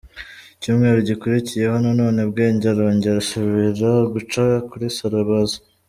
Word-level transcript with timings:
cyumweru 0.61 0.99
gikurikiyeho 1.09 1.75
nanone 1.83 2.19
Bwenge 2.29 2.65
arongera 2.73 3.17
asubira 3.23 3.91
guca 4.13 4.43
kuri 4.69 4.85
salon 4.97 5.21
abaza. 5.23 5.57